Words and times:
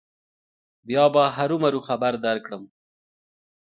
بیا 0.87 1.05
به 1.13 1.23
هرو 1.35 1.57
مرو 1.63 1.79
خبر 1.87 2.13
کړم. 2.45 2.63